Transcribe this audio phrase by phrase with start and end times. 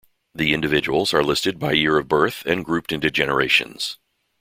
[0.33, 3.99] The individuals are listed by year of birth and grouped into generations.